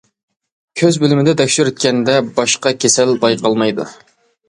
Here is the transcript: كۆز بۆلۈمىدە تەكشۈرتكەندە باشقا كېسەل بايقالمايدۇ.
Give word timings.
كۆز 0.81 0.97
بۆلۈمىدە 1.03 1.35
تەكشۈرتكەندە 1.43 2.17
باشقا 2.43 2.77
كېسەل 2.83 3.17
بايقالمايدۇ. 3.27 3.91